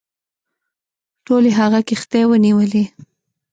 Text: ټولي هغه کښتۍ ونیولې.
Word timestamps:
ټولي 1.25 1.51
هغه 1.59 1.79
کښتۍ 1.87 2.23
ونیولې. 2.27 2.83